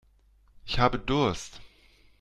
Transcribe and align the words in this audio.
Ich 0.65 0.79
habe 0.79 0.97
Durst. 0.97 1.61